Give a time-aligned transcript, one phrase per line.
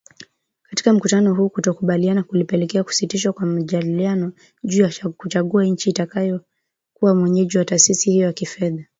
[0.69, 4.31] Katika mkutano huu kutokukubaliana kulipelekea kusitishwa kwa majadiliano
[4.63, 8.85] juu ya kuchagua nchi itakayokuwa mwenyeji wa Taasisi hiyo ya kifedha.